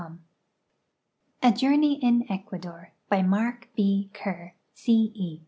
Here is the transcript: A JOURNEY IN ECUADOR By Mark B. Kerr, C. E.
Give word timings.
A 1.43 1.51
JOURNEY 1.51 1.99
IN 2.01 2.25
ECUADOR 2.27 2.91
By 3.07 3.21
Mark 3.21 3.67
B. 3.75 4.09
Kerr, 4.15 4.55
C. 4.73 5.11
E. 5.13 5.39